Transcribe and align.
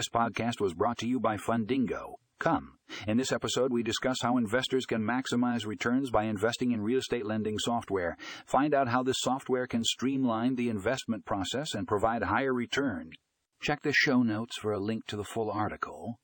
This 0.00 0.08
podcast 0.08 0.62
was 0.62 0.72
brought 0.72 0.96
to 1.00 1.06
you 1.06 1.20
by 1.20 1.36
Fundingo. 1.36 2.14
Come. 2.38 2.78
In 3.06 3.18
this 3.18 3.32
episode, 3.32 3.70
we 3.70 3.82
discuss 3.82 4.16
how 4.22 4.38
investors 4.38 4.86
can 4.86 5.02
maximize 5.02 5.66
returns 5.66 6.08
by 6.08 6.24
investing 6.24 6.72
in 6.72 6.80
real 6.80 7.00
estate 7.00 7.26
lending 7.26 7.58
software. 7.58 8.16
Find 8.46 8.72
out 8.72 8.88
how 8.88 9.02
this 9.02 9.18
software 9.20 9.66
can 9.66 9.84
streamline 9.84 10.54
the 10.54 10.70
investment 10.70 11.26
process 11.26 11.74
and 11.74 11.86
provide 11.86 12.22
higher 12.22 12.54
return. 12.54 13.10
Check 13.60 13.82
the 13.82 13.92
show 13.92 14.22
notes 14.22 14.56
for 14.56 14.72
a 14.72 14.80
link 14.80 15.04
to 15.08 15.16
the 15.16 15.22
full 15.22 15.50
article. 15.50 16.18